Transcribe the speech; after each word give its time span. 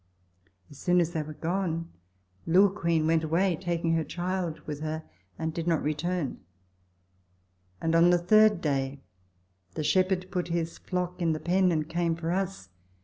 As 0.71 0.79
soon 0.79 0.99
as 0.99 1.11
they 1.11 1.21
were 1.21 1.35
gone, 1.35 1.91
Lewequeen 2.47 3.05
went 3.05 3.23
away, 3.23 3.55
taking 3.55 3.93
her 3.93 4.03
child 4.03 4.59
with 4.61 4.79
her, 4.79 5.03
and 5.37 5.53
did 5.53 5.67
not 5.67 5.83
return, 5.83 6.39
and 7.79 7.93
on 7.93 8.09
the 8.09 8.17
third 8.17 8.61
day 8.61 8.99
the 9.75 9.83
shepherd 9.83 10.31
put 10.31 10.47
his 10.47 10.79
flock 10.79 11.21
in 11.21 11.33
the 11.33 11.39
pen 11.39 11.71
and 11.71 11.87
came 11.87 12.15
for 12.15 12.31
us. 12.31 12.69